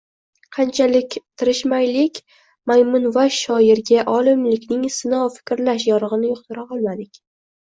[0.55, 2.17] Qanchalik tirishmaylik,
[2.71, 7.25] majnunvash shoirga olimlikning sino fikrlash yo‘rig‘ini yuqtira olmadik.